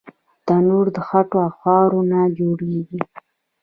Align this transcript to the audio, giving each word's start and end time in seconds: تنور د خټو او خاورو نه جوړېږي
تنور 0.45 0.85
د 0.95 0.97
خټو 1.07 1.37
او 1.45 1.51
خاورو 1.59 1.99
نه 2.11 2.19
جوړېږي 2.37 3.01